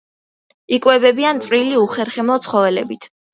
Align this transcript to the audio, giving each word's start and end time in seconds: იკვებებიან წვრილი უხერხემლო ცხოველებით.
იკვებებიან 0.77 1.41
წვრილი 1.49 1.77
უხერხემლო 1.83 2.39
ცხოველებით. 2.47 3.09